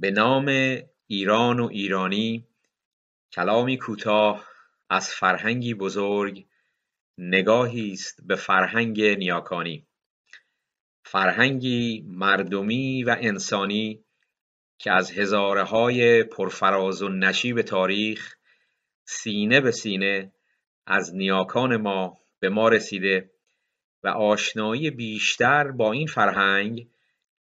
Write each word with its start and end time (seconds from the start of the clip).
به 0.00 0.10
نام 0.10 0.48
ایران 1.06 1.60
و 1.60 1.68
ایرانی 1.72 2.46
کلامی 3.32 3.78
کوتاه 3.78 4.48
از 4.90 5.10
فرهنگی 5.10 5.74
بزرگ 5.74 6.46
نگاهی 7.18 7.92
است 7.92 8.20
به 8.26 8.36
فرهنگ 8.36 9.02
نیاکانی. 9.02 9.86
فرهنگی 11.04 12.04
مردمی 12.06 13.04
و 13.04 13.16
انسانی 13.20 14.04
که 14.78 14.92
از 14.92 15.12
های 15.66 16.22
پرفراز 16.24 17.02
و 17.02 17.08
نشیب 17.08 17.62
تاریخ 17.62 18.36
سینه 19.04 19.60
به 19.60 19.70
سینه 19.70 20.32
از 20.86 21.14
نیاکان 21.14 21.76
ما 21.76 22.18
به 22.40 22.48
ما 22.48 22.68
رسیده 22.68 23.30
و 24.02 24.08
آشنایی 24.08 24.90
بیشتر 24.90 25.70
با 25.70 25.92
این 25.92 26.06
فرهنگ 26.06 26.88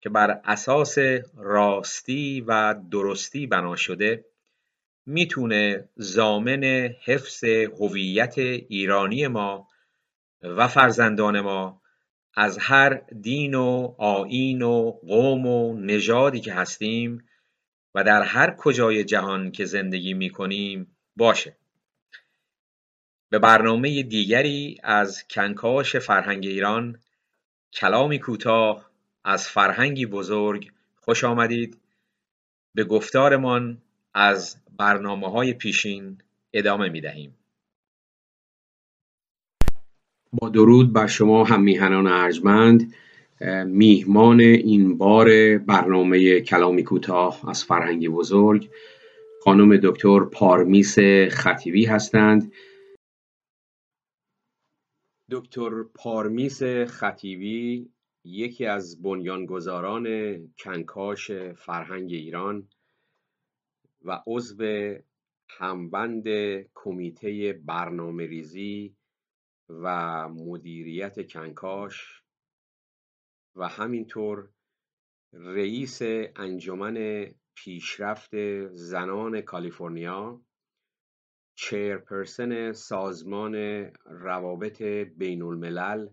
که 0.01 0.09
بر 0.09 0.41
اساس 0.45 0.99
راستی 1.37 2.41
و 2.47 2.75
درستی 2.91 3.47
بنا 3.47 3.77
شده 3.77 4.25
می‌تونه 5.07 5.89
ضامن 6.01 6.65
حفظ 7.05 7.45
هویت 7.45 8.39
ایرانی 8.39 9.27
ما 9.27 9.69
و 10.43 10.69
فرزندان 10.69 11.41
ما 11.41 11.83
از 12.35 12.59
هر 12.59 12.95
دین 13.21 13.55
و 13.55 13.95
آیین 13.99 14.63
و 14.63 14.91
قوم 14.91 15.47
و 15.47 15.81
نژادی 15.81 16.41
که 16.41 16.55
هستیم 16.55 17.29
و 17.95 18.05
در 18.05 18.23
هر 18.23 18.51
کجای 18.51 19.05
جهان 19.05 19.51
که 19.51 19.65
زندگی 19.65 20.15
می‌کنیم 20.15 20.97
باشه. 21.17 21.57
به 23.31 23.39
برنامه 23.39 24.03
دیگری 24.03 24.79
از 24.83 25.29
کنکاش 25.29 25.97
فرهنگ 25.97 26.47
ایران 26.47 27.01
کلامی 27.73 28.19
کوتاه 28.19 28.88
از 29.25 29.49
فرهنگی 29.49 30.07
بزرگ 30.07 30.71
خوش 30.97 31.25
آمدید. 31.25 31.79
به 32.75 32.85
گفتارمان 32.85 33.79
از 34.15 34.57
برنامه 34.79 35.31
های 35.31 35.53
پیشین 35.53 36.19
ادامه 36.53 36.89
می 36.89 37.01
دهیم 37.01 37.35
با 40.33 40.49
درود 40.49 40.93
بر 40.93 41.07
شما 41.07 41.45
هم 41.45 41.63
میهنان 41.63 42.07
ارجمند. 42.07 42.95
میهمان 43.67 44.41
این 44.41 44.99
بار 44.99 45.59
برنامه 45.59 46.41
کلامی 46.41 46.85
کوتاه 46.85 47.51
از 47.51 47.65
فرهنگی 47.65 48.09
بزرگ 48.09 48.71
خانم 49.45 49.77
دکتر 49.77 50.21
پارمیس 50.25 50.99
خطیبی 51.31 51.85
هستند. 51.85 52.53
دکتر 55.31 55.83
پارمیس 55.95 56.63
خطیبی 56.87 57.91
یکی 58.31 58.67
از 58.67 59.03
بنیانگذاران 59.03 60.07
کنکاش 60.59 61.31
فرهنگ 61.31 62.13
ایران 62.13 62.69
و 64.05 64.23
عضو 64.27 64.95
همبند 65.49 66.25
کمیته 66.75 67.53
برنامه 67.53 68.27
ریزی 68.27 68.97
و 69.69 70.29
مدیریت 70.29 71.31
کنکاش 71.31 72.23
و 73.57 73.69
همینطور 73.69 74.49
رئیس 75.33 76.03
انجمن 76.37 77.27
پیشرفت 77.55 78.31
زنان 78.75 79.41
کالیفرنیا 79.41 80.41
chairperson 81.55 82.73
سازمان 82.73 83.55
روابط 84.05 84.83
بین 85.17 85.43
الملل 85.43 86.09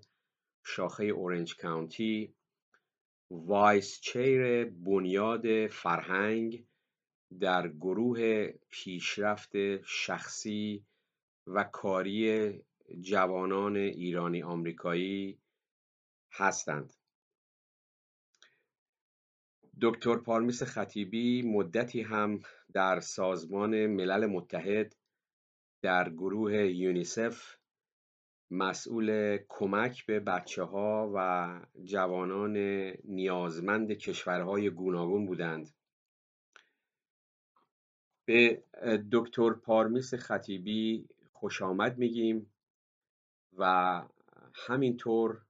شاخه 0.67 1.03
Orange 1.03 1.57
County 1.57 2.35
vice 3.31 3.99
chair 4.01 4.65
بنیاد 4.65 5.67
فرهنگ 5.67 6.65
در 7.39 7.67
گروه 7.67 8.47
پیشرفت 8.69 9.81
شخصی 9.81 10.85
و 11.47 11.63
کاری 11.63 12.51
جوانان 13.01 13.75
ایرانی 13.75 14.43
آمریکایی 14.43 15.39
هستند. 16.31 16.93
دکتر 19.81 20.15
پارمیس 20.17 20.63
خطیبی 20.63 21.41
مدتی 21.41 22.01
هم 22.01 22.39
در 22.73 22.99
سازمان 22.99 23.87
ملل 23.87 24.25
متحد 24.25 24.95
در 25.81 26.09
گروه 26.09 26.53
یونیسف 26.53 27.55
مسئول 28.51 29.37
کمک 29.49 30.05
به 30.05 30.19
بچه 30.19 30.63
ها 30.63 31.11
و 31.15 31.49
جوانان 31.83 32.57
نیازمند 33.03 33.91
کشورهای 33.91 34.69
گوناگون 34.69 35.25
بودند. 35.25 35.69
به 38.25 38.63
دکتر 39.11 39.53
پارمیس 39.53 40.13
خطیبی 40.13 41.07
خوش 41.31 41.61
آمد 41.61 41.97
میگیم 41.97 42.51
و 43.57 44.03
همینطور 44.53 45.41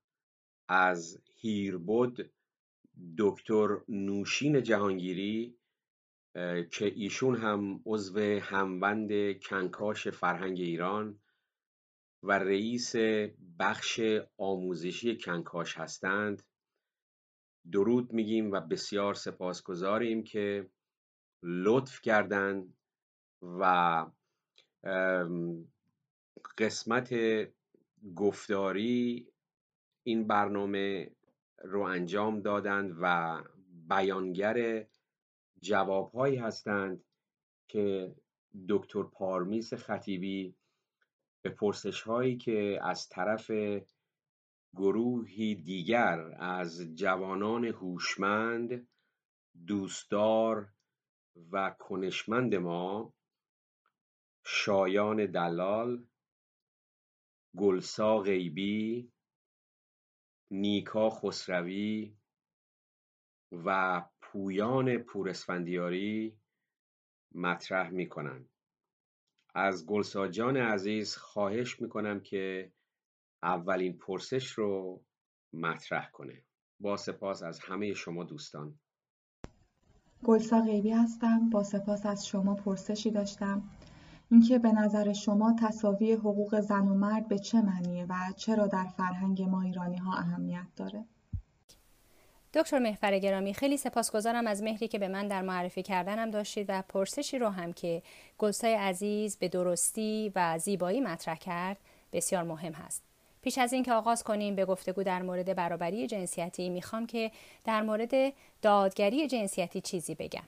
از 0.67 1.19
هیربود 1.35 2.31
دکتر 3.17 3.77
نوشین 3.89 4.63
جهانگیری 4.63 5.55
که 6.71 6.85
ایشون 6.95 7.35
هم 7.35 7.81
عضو 7.85 8.19
هموند 8.39 9.39
کنکاش 9.39 10.07
فرهنگ 10.07 10.59
ایران 10.59 11.19
و 12.25 12.31
رئیس 12.31 12.95
بخش 13.59 14.01
آموزشی 14.37 15.17
کنکاش 15.17 15.77
هستند. 15.77 16.43
درود 17.71 18.13
میگیم 18.13 18.51
و 18.51 18.59
بسیار 18.59 19.13
سپاسگزاریم 19.13 20.23
که 20.23 20.69
لطف 21.43 22.01
کردند 22.01 22.73
و 23.41 24.05
قسمت 26.57 27.13
گفتاری 28.15 29.27
این 30.03 30.27
برنامه 30.27 31.11
رو 31.63 31.81
انجام 31.81 32.41
دادند 32.41 32.97
و 33.01 33.43
بیانگر 33.89 34.85
جوابهایی 35.61 36.35
هستند 36.35 37.03
که 37.67 38.15
دکتر 38.69 39.03
پارمیس 39.03 39.73
خطیبی 39.73 40.55
به 41.45 41.51
پرسش 41.51 42.01
هایی 42.01 42.37
که 42.37 42.79
از 42.83 43.09
طرف 43.09 43.51
گروهی 44.75 45.55
دیگر 45.55 46.19
از 46.39 46.81
جوانان 46.81 47.65
هوشمند 47.65 48.87
دوستدار 49.67 50.73
و 51.51 51.75
کنشمند 51.79 52.55
ما 52.55 53.13
شایان 54.45 55.25
دلال 55.25 56.07
گلسا 57.57 58.17
غیبی 58.17 59.11
نیکا 60.51 61.09
خسروی 61.09 62.17
و 63.51 64.01
پویان 64.21 64.97
پورسفندیاری 64.97 66.37
مطرح 67.35 67.89
می‌کنند. 67.89 68.54
از 69.55 69.85
گلسا 69.85 70.27
جان 70.27 70.57
عزیز 70.57 71.15
خواهش 71.15 71.81
می‌کنم 71.81 72.19
که 72.19 72.71
اولین 73.43 73.97
پرسش 73.97 74.51
رو 74.51 75.01
مطرح 75.53 76.09
کنه. 76.11 76.43
با 76.79 76.97
سپاس 76.97 77.43
از 77.43 77.59
همه 77.59 77.93
شما 77.93 78.23
دوستان. 78.23 78.79
گلسا 80.23 80.61
غیبی 80.61 80.91
هستم. 80.91 81.49
با 81.49 81.63
سپاس 81.63 82.05
از 82.05 82.27
شما 82.27 82.55
پرسشی 82.55 83.11
داشتم. 83.11 83.63
اینکه 84.31 84.59
به 84.59 84.71
نظر 84.71 85.13
شما 85.13 85.55
تصاوی 85.59 86.13
حقوق 86.13 86.59
زن 86.59 86.87
و 86.87 86.93
مرد 86.93 87.27
به 87.27 87.39
چه 87.39 87.61
معنیه 87.61 88.05
و 88.09 88.15
چرا 88.37 88.67
در 88.67 88.85
فرهنگ 88.97 89.41
ما 89.41 89.61
ایرانی 89.61 89.97
ها 89.97 90.13
اهمیت 90.17 90.67
داره؟ 90.75 91.05
دکتر 92.55 92.79
محفر 92.79 93.19
گرامی 93.19 93.53
خیلی 93.53 93.77
سپاسگزارم 93.77 94.47
از 94.47 94.63
مهری 94.63 94.87
که 94.87 94.99
به 94.99 95.07
من 95.07 95.27
در 95.27 95.41
معرفی 95.41 95.83
کردنم 95.83 96.31
داشتید 96.31 96.65
و 96.69 96.83
پرسشی 96.89 97.39
رو 97.39 97.49
هم 97.49 97.73
که 97.73 98.01
گلسای 98.37 98.73
عزیز 98.73 99.37
به 99.37 99.47
درستی 99.47 100.31
و 100.35 100.59
زیبایی 100.59 101.01
مطرح 101.01 101.37
کرد 101.37 101.77
بسیار 102.13 102.43
مهم 102.43 102.73
هست. 102.73 103.03
پیش 103.41 103.57
از 103.57 103.73
اینکه 103.73 103.93
آغاز 103.93 104.23
کنیم 104.23 104.55
به 104.55 104.65
گفتگو 104.65 105.03
در 105.03 105.21
مورد 105.21 105.55
برابری 105.55 106.07
جنسیتی 106.07 106.69
می‌خوام 106.69 107.05
که 107.05 107.31
در 107.63 107.81
مورد 107.81 108.33
دادگری 108.61 109.27
جنسیتی 109.27 109.81
چیزی 109.81 110.15
بگم. 110.15 110.43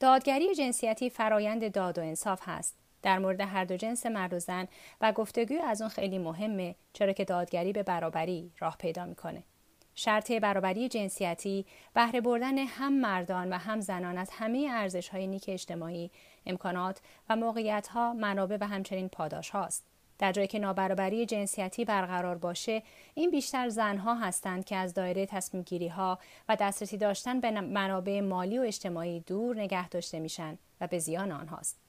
دادگری 0.00 0.54
جنسیتی 0.54 1.10
فرایند 1.10 1.72
داد 1.72 1.98
و 1.98 2.00
انصاف 2.00 2.40
هست 2.44 2.76
در 3.02 3.18
مورد 3.18 3.40
هر 3.40 3.64
دو 3.64 3.76
جنس 3.76 4.06
مرد 4.06 4.32
و 4.32 4.38
زن 4.38 4.68
و 5.00 5.12
گفتگوی 5.12 5.58
از 5.58 5.80
اون 5.80 5.90
خیلی 5.90 6.18
مهمه 6.18 6.74
چرا 6.92 7.12
که 7.12 7.24
دادگری 7.24 7.72
به 7.72 7.82
برابری 7.82 8.52
راه 8.58 8.76
پیدا 8.78 9.06
می‌کنه. 9.06 9.42
شرط 10.00 10.32
برابری 10.32 10.88
جنسیتی 10.88 11.66
بهره 11.94 12.20
بردن 12.20 12.58
هم 12.58 12.92
مردان 12.92 13.52
و 13.52 13.56
هم 13.56 13.80
زنان 13.80 14.18
از 14.18 14.30
همه 14.32 14.68
ارزش 14.70 15.08
های 15.08 15.26
نیک 15.26 15.44
اجتماعی، 15.48 16.10
امکانات 16.46 17.00
و 17.28 17.36
موقعیت 17.36 17.88
ها، 17.88 18.12
منابع 18.12 18.56
و 18.60 18.66
همچنین 18.66 19.08
پاداش 19.08 19.50
هاست. 19.50 19.84
در 20.18 20.32
جایی 20.32 20.48
که 20.48 20.58
نابرابری 20.58 21.26
جنسیتی 21.26 21.84
برقرار 21.84 22.38
باشه 22.38 22.82
این 23.14 23.30
بیشتر 23.30 23.68
زنها 23.68 24.14
هستند 24.14 24.64
که 24.64 24.76
از 24.76 24.94
دایره 24.94 25.26
تصمیم 25.26 25.62
گیری 25.62 25.88
ها 25.88 26.18
و 26.48 26.56
دسترسی 26.60 26.96
داشتن 26.96 27.40
به 27.40 27.50
منابع 27.50 28.20
مالی 28.20 28.58
و 28.58 28.62
اجتماعی 28.62 29.20
دور 29.20 29.56
نگه 29.56 29.88
داشته 29.88 30.18
میشن 30.18 30.58
و 30.80 30.86
به 30.86 30.98
زیان 30.98 31.32
آنهاست 31.32 31.80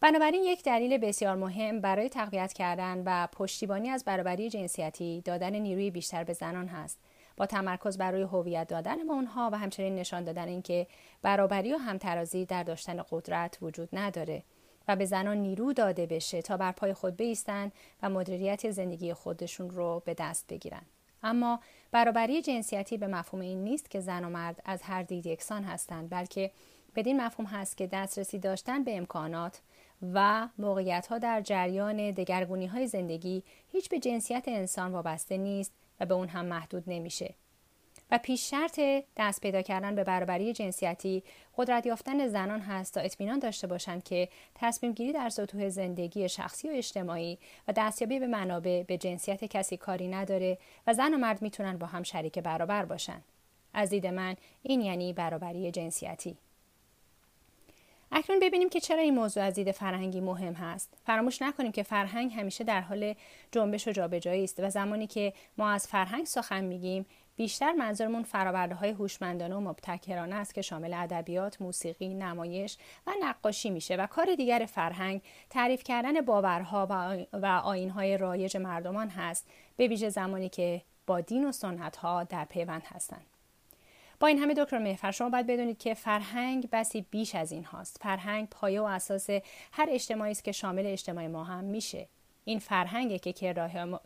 بنابراین 0.00 0.42
یک 0.42 0.62
دلیل 0.62 0.98
بسیار 0.98 1.36
مهم 1.36 1.80
برای 1.80 2.08
تقویت 2.08 2.52
کردن 2.52 3.02
و 3.06 3.28
پشتیبانی 3.32 3.88
از 3.88 4.04
برابری 4.04 4.50
جنسیتی 4.50 5.20
دادن 5.20 5.56
نیروی 5.56 5.90
بیشتر 5.90 6.24
به 6.24 6.32
زنان 6.32 6.68
هست 6.68 7.00
با 7.36 7.46
تمرکز 7.46 7.98
بر 7.98 8.10
روی 8.10 8.22
هویت 8.22 8.68
دادن 8.68 9.06
به 9.06 9.12
اونها 9.12 9.50
و 9.52 9.58
همچنین 9.58 9.94
نشان 9.94 10.24
دادن 10.24 10.48
اینکه 10.48 10.86
برابری 11.22 11.74
و 11.74 11.76
همترازی 11.76 12.44
در 12.44 12.62
داشتن 12.62 13.02
قدرت 13.10 13.58
وجود 13.62 13.88
نداره 13.92 14.42
و 14.88 14.96
به 14.96 15.04
زنان 15.04 15.36
نیرو 15.36 15.72
داده 15.72 16.06
بشه 16.06 16.42
تا 16.42 16.56
بر 16.56 16.72
پای 16.72 16.94
خود 16.94 17.16
بیستن 17.16 17.72
و 18.02 18.10
مدیریت 18.10 18.70
زندگی 18.70 19.14
خودشون 19.14 19.70
رو 19.70 20.02
به 20.04 20.14
دست 20.14 20.46
بگیرن. 20.48 20.82
اما 21.22 21.60
برابری 21.92 22.42
جنسیتی 22.42 22.96
به 22.96 23.06
مفهوم 23.06 23.42
این 23.42 23.64
نیست 23.64 23.90
که 23.90 24.00
زن 24.00 24.24
و 24.24 24.28
مرد 24.28 24.62
از 24.64 24.82
هر 24.82 25.02
دید 25.02 25.26
یکسان 25.26 25.64
هستند 25.64 26.10
بلکه 26.10 26.50
بدین 26.96 27.20
مفهوم 27.20 27.46
هست 27.46 27.76
که 27.76 27.86
دسترسی 27.86 28.38
داشتن 28.38 28.84
به 28.84 28.96
امکانات 28.96 29.60
و 30.14 30.48
موقعیت 30.58 31.06
ها 31.06 31.18
در 31.18 31.40
جریان 31.40 32.10
دگرگونی 32.10 32.66
های 32.66 32.86
زندگی 32.86 33.42
هیچ 33.72 33.88
به 33.88 33.98
جنسیت 33.98 34.44
انسان 34.46 34.92
وابسته 34.92 35.36
نیست 35.36 35.72
و 36.00 36.06
به 36.06 36.14
اون 36.14 36.28
هم 36.28 36.46
محدود 36.46 36.84
نمیشه. 36.86 37.34
و 38.10 38.18
پیش 38.18 38.50
شرط 38.50 38.80
دست 39.16 39.40
پیدا 39.40 39.62
کردن 39.62 39.94
به 39.94 40.04
برابری 40.04 40.52
جنسیتی 40.52 41.22
قدرت 41.56 41.86
یافتن 41.86 42.26
زنان 42.26 42.60
هست 42.60 42.94
تا 42.94 43.00
اطمینان 43.00 43.38
داشته 43.38 43.66
باشند 43.66 44.04
که 44.04 44.28
تصمیم 44.54 44.92
گیری 44.92 45.12
در 45.12 45.28
سطوح 45.28 45.68
زندگی 45.68 46.28
شخصی 46.28 46.68
و 46.68 46.72
اجتماعی 46.72 47.38
و 47.68 47.72
دستیابی 47.76 48.18
به 48.18 48.26
منابع 48.26 48.82
به 48.82 48.98
جنسیت 48.98 49.44
کسی 49.44 49.76
کاری 49.76 50.08
نداره 50.08 50.58
و 50.86 50.94
زن 50.94 51.14
و 51.14 51.18
مرد 51.18 51.42
می‌تونن 51.42 51.78
با 51.78 51.86
هم 51.86 52.02
شریک 52.02 52.38
برابر 52.38 52.84
باشن. 52.84 53.22
از 53.74 53.90
دید 53.90 54.06
من 54.06 54.36
این 54.62 54.80
یعنی 54.80 55.12
برابری 55.12 55.70
جنسیتی. 55.70 56.36
اکنون 58.12 58.40
ببینیم 58.40 58.68
که 58.68 58.80
چرا 58.80 59.02
این 59.02 59.14
موضوع 59.14 59.42
از 59.42 59.54
دید 59.54 59.70
فرهنگی 59.70 60.20
مهم 60.20 60.52
هست. 60.52 60.98
فراموش 61.06 61.42
نکنیم 61.42 61.72
که 61.72 61.82
فرهنگ 61.82 62.32
همیشه 62.32 62.64
در 62.64 62.80
حال 62.80 63.14
جنبش 63.52 63.88
و 63.88 63.92
جابجایی 63.92 64.44
است 64.44 64.60
و 64.60 64.70
زمانی 64.70 65.06
که 65.06 65.32
ما 65.58 65.70
از 65.70 65.86
فرهنگ 65.86 66.26
سخن 66.26 66.64
میگیم 66.64 67.06
بیشتر 67.36 67.72
منظورمون 67.72 68.22
فرآورده 68.22 68.74
های 68.74 68.90
هوشمندانه 68.90 69.56
و 69.56 69.60
مبتکرانه 69.60 70.34
است 70.34 70.54
که 70.54 70.62
شامل 70.62 70.94
ادبیات، 70.94 71.62
موسیقی، 71.62 72.14
نمایش 72.14 72.78
و 73.06 73.12
نقاشی 73.22 73.70
میشه 73.70 73.96
و 73.96 74.06
کار 74.06 74.34
دیگر 74.34 74.66
فرهنگ 74.68 75.22
تعریف 75.50 75.82
کردن 75.82 76.20
باورها 76.20 76.86
و 77.32 77.46
آینهای 77.46 78.16
رایج 78.16 78.56
مردمان 78.56 79.08
هست 79.08 79.46
به 79.76 79.88
ویژه 79.88 80.08
زمانی 80.08 80.48
که 80.48 80.82
با 81.06 81.20
دین 81.20 81.48
و 81.48 81.52
سنت 81.52 81.96
ها 81.96 82.24
در 82.24 82.44
پیوند 82.44 82.82
هستند. 82.86 83.35
با 84.20 84.26
این 84.26 84.38
همه 84.38 84.54
دکتر 84.54 84.78
مهفر 84.78 85.10
شما 85.10 85.30
باید 85.30 85.46
بدونید 85.46 85.78
که 85.78 85.94
فرهنگ 85.94 86.68
بسی 86.72 87.06
بیش 87.10 87.34
از 87.34 87.52
این 87.52 87.64
هاست. 87.64 87.98
فرهنگ 88.00 88.48
پایه 88.48 88.80
و 88.80 88.84
اساس 88.84 89.30
هر 89.72 89.86
اجتماعی 89.88 90.30
است 90.30 90.44
که 90.44 90.52
شامل 90.52 90.86
اجتماع 90.86 91.26
ما 91.26 91.44
هم 91.44 91.64
میشه. 91.64 92.08
این 92.44 92.58
فرهنگه 92.58 93.18
که 93.18 93.32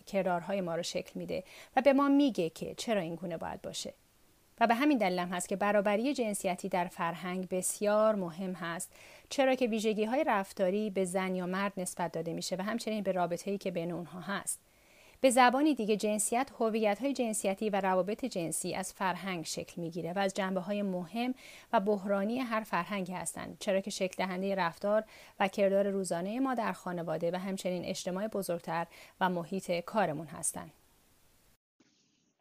کردارهای 0.07 0.61
ما 0.61 0.75
رو 0.75 0.83
شکل 0.83 1.13
میده 1.15 1.45
و 1.77 1.83
به 1.83 1.93
ما 1.93 2.09
میگه 2.09 2.51
که 2.51 2.75
چرا 2.75 3.01
این 3.01 3.15
گونه 3.15 3.37
باید 3.37 3.63
باشه. 3.63 3.95
و 4.61 4.67
به 4.67 4.75
همین 4.75 4.99
دلیل 4.99 5.19
هست 5.19 5.49
که 5.49 5.57
برابری 5.57 6.15
جنسیتی 6.15 6.69
در 6.69 6.85
فرهنگ 6.85 7.49
بسیار 7.49 8.15
مهم 8.15 8.53
هست. 8.53 8.93
چرا 9.29 9.55
که 9.55 9.67
ویژگی 9.67 10.05
های 10.05 10.25
رفتاری 10.25 10.91
به 10.91 11.05
زن 11.05 11.35
یا 11.35 11.47
مرد 11.47 11.73
نسبت 11.77 12.13
داده 12.13 12.33
میشه 12.33 12.57
و 12.57 12.63
همچنین 12.63 13.03
به 13.03 13.13
رابطه 13.13 13.51
ای 13.51 13.59
که 13.59 13.71
بین 13.71 13.93
اونها 13.93 14.21
هست. 14.21 14.61
به 15.23 15.31
زبانی 15.31 15.75
دیگه 15.75 15.97
جنسیت 15.97 16.51
هویت 16.61 17.01
های 17.01 17.13
جنسیتی 17.13 17.71
و 17.71 17.81
روابط 17.81 18.25
جنسی 18.25 18.75
از 18.75 18.93
فرهنگ 18.93 19.45
شکل 19.45 19.81
می‌گیره 19.81 20.13
و 20.13 20.19
از 20.19 20.35
جنبه 20.35 20.61
های 20.61 20.83
مهم 20.83 21.35
و 21.73 21.81
بحرانی 21.81 22.39
هر 22.39 22.61
فرهنگی 22.61 23.13
هستند 23.13 23.57
چرا 23.61 23.81
که 23.81 23.91
شکل 23.91 24.15
دهنده 24.19 24.55
رفتار 24.55 25.05
و 25.41 25.49
کردار 25.49 25.91
روزانه 25.91 26.41
ما 26.41 26.55
در 26.55 26.73
خانواده 26.73 27.31
و 27.31 27.37
همچنین 27.37 27.85
اجتماع 27.85 28.27
بزرگتر 28.27 28.87
و 29.21 29.29
محیط 29.29 29.71
کارمون 29.81 30.27
هستند. 30.27 30.71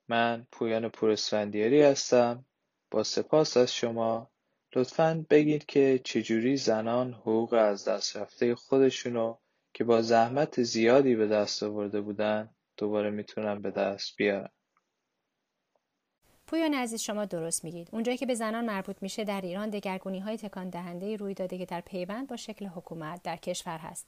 من 0.08 0.48
پویان 0.52 0.90
پورسفندیاری 0.90 1.82
هستم. 1.82 2.46
با 2.92 3.04
سپاس 3.04 3.58
از 3.58 3.76
شما. 3.76 4.30
لطفا 4.76 5.26
بگید 5.30 5.66
که 5.66 6.02
چجوری 6.04 6.58
زنان 6.58 7.14
حقوق 7.14 7.54
از 7.54 7.88
دست 7.88 8.18
رفته 8.18 8.56
خودشونو 8.56 9.36
که 9.74 9.84
با 9.84 10.02
زحمت 10.02 10.64
زیادی 10.64 11.16
به 11.16 11.28
دست 11.28 11.64
آورده 11.64 12.02
بودن 12.02 12.50
دوباره 12.80 13.10
می‌تونن 13.10 13.62
به 13.62 13.72
دست 13.72 14.16
بیارن 14.18 14.50
پویان 16.48 16.74
عزیز 16.74 17.02
شما 17.02 17.26
درست 17.26 17.64
میگید. 17.64 17.90
اونجایی 17.92 18.18
که 18.18 18.26
به 18.26 18.36
زنان 18.36 18.66
مربوط 18.66 18.96
میشه 19.02 19.24
در 19.24 19.42
ایران 19.42 19.70
دگرگونی 19.70 20.20
های 20.20 20.38
تکان 20.38 20.70
دهنده 20.70 21.16
روی 21.16 21.34
داده 21.34 21.58
که 21.58 21.66
در 21.66 21.82
پیوند 21.82 22.28
با 22.28 22.36
شکل 22.36 22.66
حکومت 22.66 23.24
در 23.24 23.36
کشور 23.36 23.78
هست. 23.78 24.08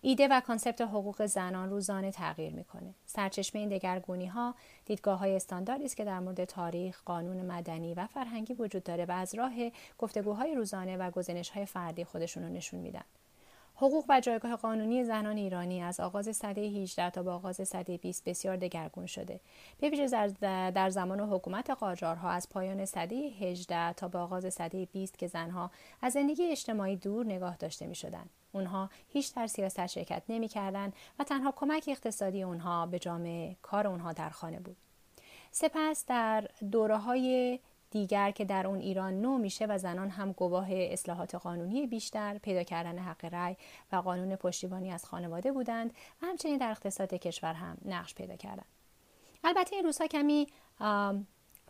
ایده 0.00 0.28
و 0.28 0.40
concept 0.40 0.80
حقوق 0.80 1.26
زنان 1.26 1.70
روزانه 1.70 2.10
تغییر 2.10 2.52
می‌کنه. 2.52 2.94
سرچشمه 3.06 3.60
این 3.60 3.68
دگرگونی 3.68 4.26
ها 4.26 4.54
دیدگاه 4.84 5.18
های 5.18 5.36
استانداردی 5.36 5.84
است 5.84 5.96
که 5.96 6.04
در 6.04 6.20
مورد 6.20 6.44
تاریخ 6.44 7.02
قانون 7.04 7.46
مدنی 7.46 7.94
و 7.94 8.06
فرهنگی 8.06 8.54
وجود 8.54 8.82
داره 8.82 9.04
و 9.04 9.12
از 9.12 9.34
راه 9.34 9.52
گفتگوهای 9.98 10.54
روزانه 10.54 10.96
و 10.96 11.10
گزینش 11.10 11.50
های 11.50 11.66
فردی 11.66 12.04
خودشون 12.04 12.42
نشون 12.42 12.80
میدن. 12.80 13.04
حقوق 13.76 14.04
و 14.08 14.20
جایگاه 14.20 14.56
قانونی 14.56 15.04
زنان 15.04 15.36
ایرانی 15.36 15.82
از 15.82 16.00
آغاز 16.00 16.36
سده 16.36 16.60
18 16.60 17.10
تا 17.10 17.22
به 17.22 17.30
آغاز 17.30 17.68
سده 17.68 17.96
20 17.96 18.24
بسیار 18.24 18.56
دگرگون 18.56 19.06
شده. 19.06 19.40
به 19.80 19.90
ویژه 19.90 20.28
در 20.70 20.90
زمان 20.90 21.20
حکومت 21.20 21.70
قاجارها 21.70 22.30
از 22.30 22.48
پایان 22.48 22.84
سده 22.84 23.14
18 23.14 23.92
تا 23.92 24.08
به 24.08 24.18
آغاز 24.18 24.54
سده 24.54 24.88
20 24.92 25.18
که 25.18 25.26
زنها 25.26 25.70
از 26.02 26.12
زندگی 26.12 26.42
اجتماعی 26.50 26.96
دور 26.96 27.26
نگاه 27.26 27.56
داشته 27.56 27.86
می 27.86 27.94
شدن. 27.94 28.24
اونها 28.52 28.90
هیچ 29.08 29.34
در 29.34 29.46
سیاست 29.46 29.86
شرکت 29.86 30.22
نمی 30.28 30.48
کردن 30.48 30.92
و 31.18 31.24
تنها 31.24 31.52
کمک 31.56 31.84
اقتصادی 31.88 32.42
اونها 32.42 32.86
به 32.86 32.98
جامعه 32.98 33.56
کار 33.62 33.86
اونها 33.86 34.12
در 34.12 34.30
خانه 34.30 34.60
بود. 34.60 34.76
سپس 35.50 36.06
در 36.06 36.48
دوره 36.70 36.96
های 36.96 37.58
دیگر 37.94 38.30
که 38.30 38.44
در 38.44 38.66
اون 38.66 38.80
ایران 38.80 39.20
نو 39.20 39.38
میشه 39.38 39.66
و 39.66 39.78
زنان 39.78 40.10
هم 40.10 40.32
گواه 40.32 40.66
اصلاحات 40.70 41.34
قانونی 41.34 41.86
بیشتر 41.86 42.38
پیدا 42.38 42.62
کردن 42.62 42.98
حق 42.98 43.24
رأی 43.24 43.56
و 43.92 43.96
قانون 43.96 44.36
پشتیبانی 44.36 44.92
از 44.92 45.04
خانواده 45.04 45.52
بودند 45.52 45.90
و 46.22 46.26
همچنین 46.26 46.58
در 46.58 46.70
اقتصاد 46.70 47.14
کشور 47.14 47.52
هم 47.52 47.76
نقش 47.84 48.14
پیدا 48.14 48.36
کردند. 48.36 48.66
البته 49.44 49.76
این 49.76 49.84
روزها 49.84 50.06
کمی 50.06 50.46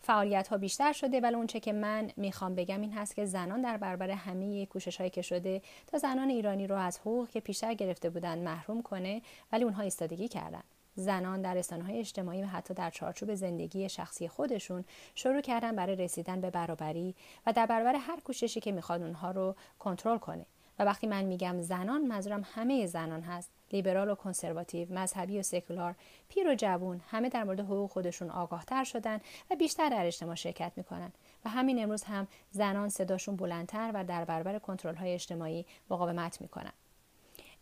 فعالیت 0.02 0.48
ها 0.48 0.56
بیشتر 0.56 0.92
شده 0.92 1.20
ولی 1.20 1.34
اونچه 1.34 1.60
که 1.60 1.72
من 1.72 2.10
می‌خوام 2.16 2.54
بگم 2.54 2.80
این 2.80 2.92
هست 2.92 3.16
که 3.16 3.24
زنان 3.24 3.62
در 3.62 3.76
برابر 3.76 4.10
همه 4.10 4.66
کوشش 4.66 4.96
هایی 4.96 5.10
که 5.10 5.22
شده 5.22 5.62
تا 5.86 5.98
زنان 5.98 6.30
ایرانی 6.30 6.66
رو 6.66 6.76
از 6.76 6.98
حقوق 6.98 7.28
که 7.28 7.40
پیشتر 7.40 7.74
گرفته 7.74 8.10
بودند 8.10 8.42
محروم 8.42 8.82
کنه 8.82 9.22
ولی 9.52 9.64
اونها 9.64 9.82
ایستادگی 9.82 10.28
کردند 10.28 10.73
زنان 10.94 11.42
در 11.42 11.54
رسانه‌های 11.54 11.98
اجتماعی 11.98 12.42
و 12.42 12.46
حتی 12.46 12.74
در 12.74 12.90
چارچوب 12.90 13.34
زندگی 13.34 13.88
شخصی 13.88 14.28
خودشون 14.28 14.84
شروع 15.14 15.40
کردن 15.40 15.76
برای 15.76 15.96
رسیدن 15.96 16.40
به 16.40 16.50
برابری 16.50 17.14
و 17.46 17.52
در 17.52 17.66
برابر 17.66 17.94
هر 17.94 18.20
کوششی 18.20 18.60
که 18.60 18.72
می‌خواد 18.72 19.02
اونها 19.02 19.30
رو 19.30 19.54
کنترل 19.78 20.18
کنه. 20.18 20.46
و 20.78 20.84
وقتی 20.84 21.06
من 21.06 21.24
میگم 21.24 21.60
زنان 21.60 22.06
منظورم 22.06 22.46
همه 22.54 22.86
زنان 22.86 23.20
هست. 23.20 23.50
لیبرال 23.72 24.10
و 24.10 24.14
کنسرواتیو 24.14 24.94
مذهبی 24.94 25.38
و 25.38 25.42
سکولار 25.42 25.94
پیر 26.28 26.48
و 26.48 26.54
جوون 26.54 27.00
همه 27.10 27.28
در 27.28 27.44
مورد 27.44 27.60
حقوق 27.60 27.90
خودشون 27.90 28.30
آگاهتر 28.30 28.84
شدن 28.84 29.20
و 29.50 29.56
بیشتر 29.56 29.88
در 29.88 30.06
اجتماع 30.06 30.34
شرکت 30.34 30.72
می‌کنن. 30.76 31.12
و 31.44 31.48
همین 31.48 31.82
امروز 31.82 32.04
هم 32.04 32.28
زنان 32.50 32.88
صداشون 32.88 33.36
بلندتر 33.36 33.90
و 33.94 34.04
در 34.04 34.24
برابر 34.24 34.58
کنترل 34.58 34.94
های 34.94 35.14
اجتماعی 35.14 35.66
مقاومت 35.90 36.40
می‌کنن. 36.40 36.72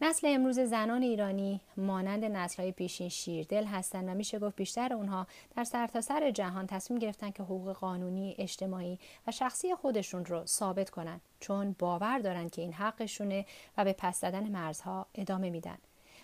نسل 0.04 0.26
امروز 0.26 0.60
زنان 0.60 1.02
ایرانی 1.02 1.60
مانند 1.76 2.24
نسلهای 2.24 2.72
پیشین 2.72 3.08
شیردل 3.08 3.64
هستند 3.64 4.08
و 4.08 4.14
میشه 4.14 4.38
گفت 4.38 4.56
بیشتر 4.56 4.92
اونها 4.92 5.26
در 5.56 5.64
سرتاسر 5.64 6.20
سر 6.20 6.30
جهان 6.30 6.66
تصمیم 6.66 6.98
گرفتن 6.98 7.30
که 7.30 7.42
حقوق 7.42 7.72
قانونی، 7.72 8.34
اجتماعی 8.38 8.98
و 9.26 9.30
شخصی 9.30 9.74
خودشون 9.74 10.24
رو 10.24 10.46
ثابت 10.46 10.90
کنن 10.90 11.20
چون 11.40 11.76
باور 11.78 12.18
دارن 12.18 12.48
که 12.48 12.62
این 12.62 12.72
حقشونه 12.72 13.44
و 13.76 13.84
به 13.84 13.92
پس 13.92 14.20
زدن 14.20 14.48
مرزها 14.48 15.06
ادامه 15.14 15.50
میدن. 15.50 15.78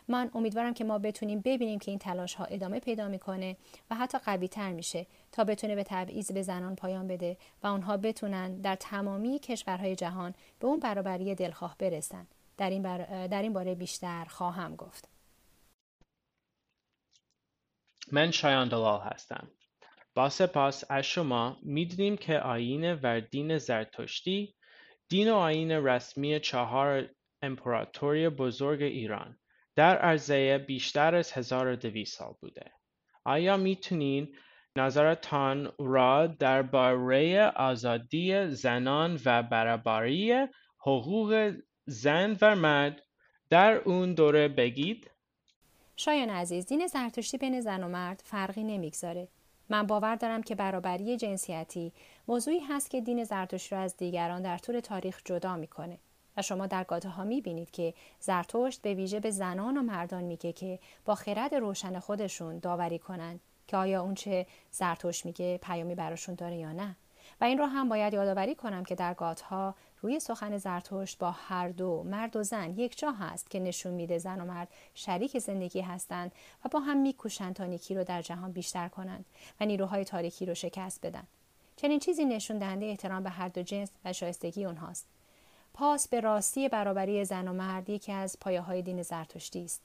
من 0.08 0.30
امیدوارم 0.34 0.74
که 0.74 0.84
ما 0.84 0.98
بتونیم 0.98 1.40
ببینیم 1.40 1.78
که 1.78 1.90
این 1.90 1.98
تلاش 1.98 2.34
ها 2.34 2.44
ادامه 2.44 2.80
پیدا 2.80 3.08
می‌کنه 3.08 3.56
و 3.90 3.94
حتی 3.94 4.18
قوی 4.18 4.48
تر 4.48 4.72
میشه 4.72 5.06
تا 5.32 5.44
بتونه 5.44 5.74
به 5.74 5.82
تبعیض 5.82 6.32
به 6.32 6.42
زنان 6.42 6.76
پایان 6.76 7.08
بده 7.08 7.36
و 7.62 7.66
آنها 7.66 7.96
بتونن 7.96 8.60
در 8.60 8.74
تمامی 8.74 9.38
کشورهای 9.38 9.96
جهان 9.96 10.34
به 10.60 10.66
اون 10.66 10.80
برابری 10.80 11.34
دلخواه 11.34 11.76
برسن. 11.78 12.26
در 12.58 12.70
این, 12.70 12.82
در 13.26 13.42
این 13.42 13.52
باره 13.52 13.74
بیشتر 13.74 14.24
خواهم 14.24 14.76
گفت. 14.76 15.08
من 18.12 18.30
شایان 18.30 18.68
دلال 18.68 19.00
هستم. 19.00 19.50
با 20.14 20.28
سپاس 20.28 20.84
از 20.90 21.04
شما 21.04 21.56
می‌دونیم 21.62 22.16
که 22.16 22.38
آین 22.38 22.94
و 22.94 23.20
دین 23.20 23.58
زرتشتی 23.58 24.54
دین 25.08 25.30
و 25.30 25.34
آین 25.34 25.72
رسمی 25.72 26.40
چهار 26.40 27.08
امپراتوری 27.42 28.28
بزرگ 28.28 28.82
ایران 28.82 29.38
در 29.76 29.98
عرضه 29.98 30.58
بیشتر 30.58 31.14
از 31.14 31.32
1200 31.32 32.18
سال 32.18 32.34
بوده. 32.40 32.72
آیا 33.24 33.56
می‌تونین 33.56 34.36
نظرتان 34.76 35.72
را 35.78 36.26
درباره 36.26 37.52
آزادی 37.56 38.48
زنان 38.48 39.20
و 39.24 39.42
برابری 39.42 40.46
حقوق 40.80 41.52
زن 41.90 42.36
و 42.40 42.56
مرد 42.56 43.02
در 43.50 43.74
اون 43.74 44.14
دوره 44.14 44.48
بگید؟ 44.48 45.10
شایان 45.96 46.30
عزیز 46.30 46.66
دین 46.66 46.86
زرتشتی 46.86 47.38
بین 47.38 47.60
زن 47.60 47.82
و 47.82 47.88
مرد 47.88 48.22
فرقی 48.24 48.64
نمی‌گذاره. 48.64 49.28
من 49.68 49.86
باور 49.86 50.16
دارم 50.16 50.42
که 50.42 50.54
برابری 50.54 51.16
جنسیتی 51.16 51.92
موضوعی 52.28 52.60
هست 52.60 52.90
که 52.90 53.00
دین 53.00 53.24
زرتشت 53.24 53.72
را 53.72 53.78
از 53.78 53.96
دیگران 53.96 54.42
در 54.42 54.58
طول 54.58 54.80
تاریخ 54.80 55.20
جدا 55.24 55.56
می‌کنه. 55.56 55.98
و 56.36 56.42
شما 56.42 56.66
در 56.66 56.84
گاته 56.84 57.08
ها 57.08 57.24
می‌بینید 57.24 57.70
که 57.70 57.94
زرتشت 58.20 58.82
به 58.82 58.94
ویژه 58.94 59.20
به 59.20 59.30
زنان 59.30 59.76
و 59.76 59.82
مردان 59.82 60.24
میگه 60.24 60.52
که 60.52 60.78
با 61.04 61.14
خرد 61.14 61.54
روشن 61.54 61.98
خودشون 61.98 62.58
داوری 62.58 62.98
کنند 62.98 63.40
که 63.66 63.76
آیا 63.76 64.02
اونچه 64.02 64.46
زرتشت 64.70 65.26
میگه 65.26 65.58
پیامی 65.62 65.94
براشون 65.94 66.34
داره 66.34 66.56
یا 66.56 66.72
نه؟ 66.72 66.96
و 67.40 67.44
این 67.44 67.58
رو 67.58 67.66
هم 67.66 67.88
باید 67.88 68.14
یادآوری 68.14 68.54
کنم 68.54 68.84
که 68.84 68.94
در 68.94 69.14
گاتها 69.14 69.74
روی 70.02 70.20
سخن 70.20 70.58
زرتشت 70.58 71.18
با 71.18 71.30
هر 71.30 71.68
دو 71.68 72.02
مرد 72.02 72.36
و 72.36 72.42
زن 72.42 72.70
یک 72.70 72.98
جا 72.98 73.10
هست 73.10 73.50
که 73.50 73.60
نشون 73.60 73.92
میده 73.92 74.18
زن 74.18 74.40
و 74.40 74.44
مرد 74.44 74.68
شریک 74.94 75.38
زندگی 75.38 75.80
هستند 75.80 76.32
و 76.64 76.68
با 76.68 76.80
هم 76.80 76.96
میکوشند 76.96 77.54
تا 77.54 77.64
نیکی 77.64 77.94
رو 77.94 78.04
در 78.04 78.22
جهان 78.22 78.52
بیشتر 78.52 78.88
کنند 78.88 79.24
و 79.60 79.66
نیروهای 79.66 80.04
تاریکی 80.04 80.46
رو 80.46 80.54
شکست 80.54 81.06
بدن. 81.06 81.24
چنین 81.76 81.98
چیزی 81.98 82.24
نشون 82.24 82.58
دهنده 82.58 82.86
احترام 82.86 83.22
به 83.22 83.30
هر 83.30 83.48
دو 83.48 83.62
جنس 83.62 83.90
و 84.04 84.12
شایستگی 84.12 84.64
اونهاست. 84.64 85.06
پاس 85.74 86.08
به 86.08 86.20
راستی 86.20 86.68
برابری 86.68 87.24
زن 87.24 87.48
و 87.48 87.52
مرد 87.52 87.90
یکی 87.90 88.12
از 88.12 88.36
پایه 88.40 88.60
های 88.60 88.82
دین 88.82 89.02
زرتشتی 89.02 89.64
است. 89.64 89.82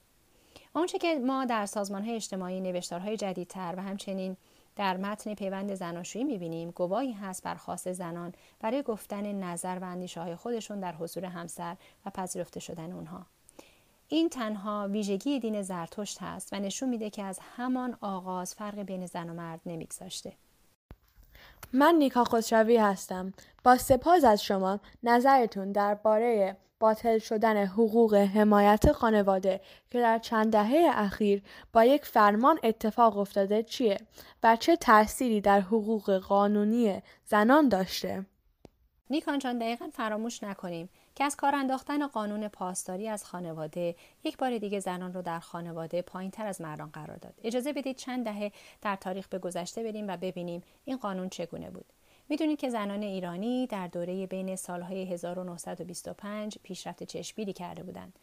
آنچه 0.74 0.98
که 0.98 1.14
ما 1.14 1.44
در 1.44 1.66
سازمان 1.66 2.04
های 2.04 2.14
اجتماعی 2.14 2.60
نوشتارهای 2.60 3.16
جدیدتر 3.16 3.74
و 3.76 3.82
همچنین 3.82 4.36
در 4.76 4.96
متن 4.96 5.34
پیوند 5.34 5.74
زناشویی 5.74 6.24
می‌بینیم 6.24 6.70
گواهی 6.70 7.12
هست 7.12 7.42
بر 7.42 7.54
خواست 7.54 7.92
زنان 7.92 8.32
برای 8.60 8.82
گفتن 8.82 9.32
نظر 9.32 9.78
و 9.78 9.84
اندیشه 9.84 10.20
های 10.20 10.36
خودشون 10.36 10.80
در 10.80 10.94
حضور 10.94 11.24
همسر 11.24 11.76
و 12.06 12.10
پذیرفته 12.10 12.60
شدن 12.60 12.92
اونها. 12.92 13.26
این 14.08 14.28
تنها 14.28 14.88
ویژگی 14.90 15.40
دین 15.40 15.62
زرتشت 15.62 16.22
هست 16.22 16.52
و 16.52 16.56
نشون 16.56 16.88
میده 16.88 17.10
که 17.10 17.22
از 17.22 17.38
همان 17.56 17.96
آغاز 18.00 18.54
فرق 18.54 18.78
بین 18.78 19.06
زن 19.06 19.30
و 19.30 19.32
مرد 19.32 19.60
نمیگذاشته. 19.66 20.32
من 21.72 21.94
نیکا 21.94 22.24
خسروی 22.24 22.76
هستم. 22.76 23.32
با 23.64 23.76
سپاس 23.76 24.24
از 24.24 24.44
شما. 24.44 24.80
نظرتون 25.02 25.72
درباره 25.72 26.56
باطل 26.84 27.18
شدن 27.18 27.66
حقوق 27.66 28.14
حمایت 28.14 28.92
خانواده 28.92 29.60
که 29.90 30.00
در 30.00 30.18
چند 30.18 30.52
دهه 30.52 30.90
اخیر 30.92 31.42
با 31.72 31.84
یک 31.84 32.04
فرمان 32.04 32.58
اتفاق 32.62 33.18
افتاده 33.18 33.62
چیه 33.62 33.98
و 34.42 34.56
چه 34.56 34.76
تأثیری 34.76 35.40
در 35.40 35.60
حقوق 35.60 36.18
قانونی 36.18 37.02
زنان 37.24 37.68
داشته؟ 37.68 38.26
نیکان 39.10 39.38
جان 39.38 39.58
دقیقا 39.58 39.88
فراموش 39.92 40.42
نکنیم 40.42 40.88
که 41.14 41.24
از 41.24 41.36
کار 41.36 41.54
انداختن 41.54 42.06
قانون 42.06 42.48
پاسداری 42.48 43.08
از 43.08 43.24
خانواده 43.24 43.96
یک 44.24 44.36
بار 44.36 44.58
دیگه 44.58 44.80
زنان 44.80 45.12
رو 45.12 45.22
در 45.22 45.40
خانواده 45.40 46.02
پایین 46.02 46.30
تر 46.30 46.46
از 46.46 46.60
مردان 46.60 46.90
قرار 46.90 47.16
داد. 47.16 47.34
اجازه 47.44 47.72
بدید 47.72 47.96
چند 47.96 48.24
دهه 48.24 48.52
در 48.82 48.96
تاریخ 48.96 49.28
به 49.28 49.38
گذشته 49.38 49.82
بریم 49.82 50.08
و 50.08 50.16
ببینیم 50.16 50.62
این 50.84 50.96
قانون 50.96 51.28
چگونه 51.28 51.70
بود. 51.70 51.86
می‌دونید 52.28 52.58
که 52.58 52.70
زنان 52.70 53.02
ایرانی 53.02 53.66
در 53.66 53.86
دوره 53.86 54.26
بین 54.26 54.56
سالهای 54.56 55.12
1925 55.12 56.58
پیشرفت 56.62 57.02
چشمگیری 57.02 57.52
کرده 57.52 57.82
بودند. 57.82 58.18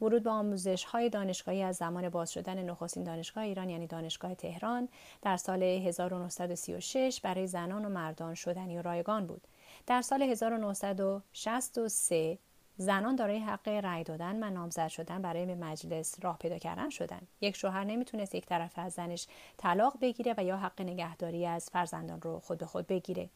ورود 0.00 0.22
به 0.22 0.30
آموزش 0.30 0.84
های 0.84 1.10
دانشگاهی 1.10 1.62
از 1.62 1.76
زمان 1.76 2.08
باز 2.08 2.32
شدن 2.32 2.62
نخستین 2.62 3.04
دانشگاه 3.04 3.44
ایران 3.44 3.70
یعنی 3.70 3.86
دانشگاه 3.86 4.34
تهران 4.34 4.88
در 5.22 5.36
سال 5.36 5.62
1936 5.62 7.20
برای 7.22 7.46
زنان 7.46 7.84
و 7.84 7.88
مردان 7.88 8.34
شدنی 8.34 8.78
و 8.78 8.82
رایگان 8.82 9.26
بود. 9.26 9.46
در 9.86 10.02
سال 10.02 10.22
1963 10.22 12.38
زنان 12.76 13.16
دارای 13.16 13.38
حق 13.38 13.68
رأی 13.68 14.04
دادن 14.04 14.44
و 14.44 14.50
نامزد 14.50 14.88
شدن 14.88 15.22
برای 15.22 15.46
به 15.46 15.54
مجلس 15.54 16.16
راه 16.22 16.38
پیدا 16.38 16.58
کردن 16.58 16.90
شدن. 16.90 17.20
یک 17.40 17.56
شوهر 17.56 17.84
نمی‌تونست 17.84 18.34
یک 18.34 18.46
طرف 18.46 18.78
از 18.78 18.92
زنش 18.92 19.26
طلاق 19.56 19.98
بگیره 20.00 20.34
و 20.38 20.44
یا 20.44 20.56
حق 20.56 20.82
نگهداری 20.82 21.46
از 21.46 21.70
فرزندان 21.72 22.20
رو 22.20 22.40
خود 22.40 22.58
به 22.58 22.66
خود 22.66 22.86
بگیره. 22.86 23.28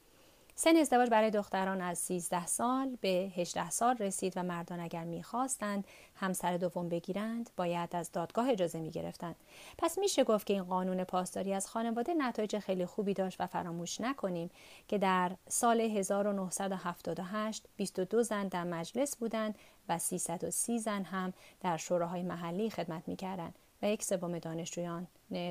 سن 0.61 0.77
ازدواج 0.77 1.11
برای 1.11 1.31
دختران 1.31 1.81
از 1.81 1.99
13 1.99 2.47
سال 2.47 2.97
به 3.01 3.09
18 3.09 3.71
سال 3.71 3.97
رسید 3.97 4.33
و 4.37 4.43
مردان 4.43 4.81
اگر 4.81 5.05
می‌خواستند 5.05 5.87
همسر 6.15 6.57
دوم 6.57 6.89
بگیرند 6.89 7.51
باید 7.57 7.97
از 7.97 8.13
دادگاه 8.13 8.51
اجازه 8.51 8.81
می‌گرفتند. 8.81 9.37
پس 9.79 9.99
میشه 9.99 10.25
گفت 10.25 10.47
که 10.47 10.55
این 10.55 10.63
قانون 10.63 11.05
پاسداری 11.05 11.55
از 11.55 11.67
خانواده 11.67 12.15
نتایج 12.15 12.59
خیلی 12.59 12.87
خوبی 12.87 13.15
داشت 13.15 13.41
و 13.41 13.47
فراموش 13.47 14.01
نکنیم 14.01 14.51
که 14.89 14.99
در 14.99 15.33
سال 15.49 15.81
1978 15.81 17.65
22 17.77 18.23
زن 18.23 18.49
در 18.49 18.65
مجلس 18.65 19.17
بودند 19.17 19.55
و 19.89 19.99
330 19.99 20.79
زن 20.79 21.03
هم 21.03 21.33
در 21.61 21.77
شوراهای 21.77 22.23
محلی 22.23 22.71
خدمت 22.71 23.03
می‌کردند 23.07 23.55
و 23.83 23.91
یک 23.91 24.03
سوم 24.05 24.39
دانشجویان 24.39 25.07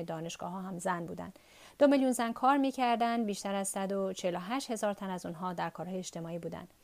دانشگاه 0.06 0.50
ها 0.50 0.60
هم 0.60 0.78
زن 0.78 1.06
بودند. 1.06 1.38
دو 1.78 1.86
میلیون 1.86 2.12
زن 2.12 2.32
کار 2.32 2.56
می‌کردند 2.56 3.26
بیشتر 3.26 3.54
از 3.54 3.68
148 3.68 4.70
هزار 4.70 4.94
تن 4.94 5.10
از 5.10 5.26
اونها 5.26 5.52
در 5.52 5.70
کارهای 5.70 5.98
اجتماعی 5.98 6.38
بودند 6.38 6.74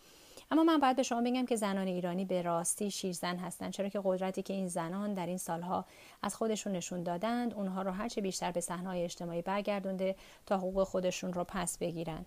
اما 0.51 0.65
من 0.65 0.79
باید 0.79 0.97
به 0.97 1.03
شما 1.03 1.23
بگم 1.23 1.47
که 1.47 1.57
زنان 1.57 1.87
ایرانی 1.87 2.25
به 2.25 2.43
راستی 2.43 2.91
شیرزن 2.91 3.37
هستند 3.37 3.73
چرا 3.73 3.89
که 3.89 4.01
قدرتی 4.05 4.43
که 4.43 4.53
این 4.53 4.69
زنان 4.69 5.15
در 5.15 5.27
این 5.27 5.39
سالها 5.39 5.85
از 6.23 6.37
خودشون 6.37 6.73
نشون 6.73 7.03
دادند 7.03 7.55
اونها 7.55 7.83
رو 7.83 7.91
هرچه 7.91 8.21
بیشتر 8.21 8.53
به 8.53 8.61
صحنه 8.61 8.91
اجتماعی 8.91 9.43
برگردونده 9.43 10.17
تا 10.47 10.57
حقوق 10.57 10.85
خودشون 10.85 11.33
رو 11.33 11.45
پس 11.45 11.79
بگیرن. 11.79 12.27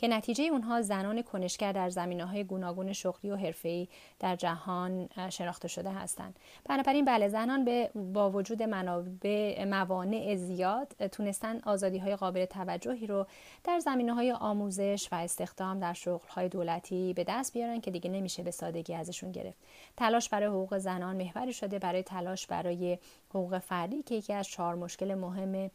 که 0.00 0.08
نتیجه 0.08 0.44
اونها 0.44 0.82
زنان 0.82 1.22
کنشگر 1.22 1.72
در 1.72 1.88
زمینه 1.88 2.26
های 2.26 2.44
گوناگون 2.44 2.92
شغلی 2.92 3.30
و 3.30 3.36
حرفه‌ای 3.36 3.88
در 4.18 4.36
جهان 4.36 5.08
شناخته 5.30 5.68
شده 5.68 5.90
هستند. 5.90 6.38
بنابراین 6.64 7.04
بله 7.04 7.28
زنان 7.28 7.64
به 7.64 7.90
با 7.94 8.30
وجود 8.30 8.62
منابع 8.62 9.64
موانع 9.64 10.36
زیاد 10.36 11.06
تونستن 11.06 11.60
آزادی 11.60 11.98
های 11.98 12.16
قابل 12.16 12.44
توجهی 12.44 13.06
رو 13.06 13.26
در 13.64 13.78
زمینه 13.78 14.14
های 14.14 14.32
آموزش 14.32 15.08
و 15.12 15.14
استخدام 15.14 15.78
در 15.78 15.92
شغل 15.92 16.28
های 16.28 16.48
دولتی 16.48 17.12
به 17.14 17.24
دست 17.28 17.52
بیارن 17.52 17.80
که 17.80 17.90
دیگه 17.90 18.10
نمیشه 18.10 18.42
به 18.42 18.50
سادگی 18.50 18.94
ازشون 18.94 19.32
گرفت. 19.32 19.58
تلاش 19.96 20.28
برای 20.28 20.48
حقوق 20.48 20.78
زنان 20.78 21.16
محوری 21.16 21.52
شده 21.52 21.78
برای 21.78 22.02
تلاش 22.02 22.46
برای 22.46 22.98
حقوق 23.30 23.58
فردی 23.58 24.02
که 24.02 24.14
یکی 24.14 24.32
از 24.32 24.48
چهار 24.48 24.74
مشکل 24.74 25.14
مهم 25.14 25.70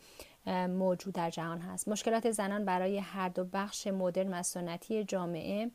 موجود 0.70 1.14
در 1.14 1.30
جهان 1.30 1.60
هست. 1.60 1.88
مشکلات 1.88 2.32
زنان 2.32 2.66
برای 2.66 2.98
هر 2.98 3.30
دو 3.30 3.46
بخش 3.54 3.88
مدرن 3.88 4.34
و 4.34 4.44
سنتی 4.44 5.04
جامعه 5.04 5.72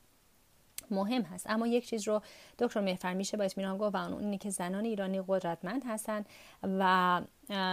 مهم 0.91 1.23
هست. 1.23 1.51
اما 1.51 1.67
یک 1.67 1.87
چیز 1.89 2.09
رو 2.09 2.23
دکتر 2.59 2.81
مهفر 2.81 3.15
میشه 3.15 3.37
با 3.37 3.45
اطمینان 3.45 3.79
گفت 3.79 3.95
و 3.95 3.99
اون 3.99 4.25
اینه 4.25 4.39
که 4.39 4.51
زنان 4.51 4.85
ایرانی 4.85 5.23
قدرتمند 5.29 5.83
هستند 5.87 6.27
و 6.79 7.21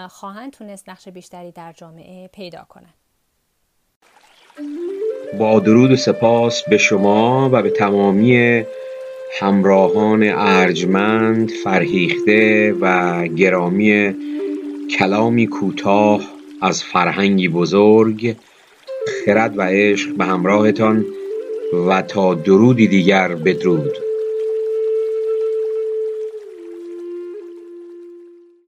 خواهند 0.10 0.52
تونست 0.52 0.90
نقش 0.90 1.08
بیشتری 1.08 1.52
در 1.52 1.74
جامعه 1.74 2.28
پیدا 2.28 2.66
کنند. 2.70 2.94
با 5.40 5.60
درود 5.60 5.92
و 5.92 5.96
سپاس 5.96 6.64
به 6.64 6.78
شما 6.78 7.50
و 7.54 7.62
به 7.62 7.70
تمامی 7.70 8.64
همراهان 9.40 10.24
ارجمند 10.24 11.52
فرهیخته 11.64 12.74
و 12.82 13.24
گرامی 13.28 14.16
کلامی 15.00 15.48
کوتاه 15.48 16.37
از 16.62 16.84
فرهنگی 16.84 17.48
بزرگ 17.48 18.36
خرد 19.26 19.58
و 19.58 19.62
عشق 19.62 20.16
به 20.16 20.26
همراهتان 20.26 21.06
و 21.88 22.02
تا 22.02 22.34
درودی 22.34 22.88
دیگر 22.88 23.36
بدرود. 23.36 24.07